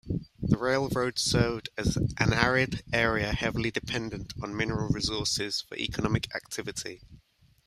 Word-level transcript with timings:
The 0.41 0.57
railroad 0.57 1.19
served 1.19 1.69
an 1.77 2.33
arid 2.33 2.81
area 2.91 3.33
heavily 3.35 3.69
dependent 3.69 4.33
on 4.41 4.57
mineral 4.57 4.89
resources 4.89 5.61
for 5.61 5.75
economic 5.77 6.33
activity. 6.35 7.03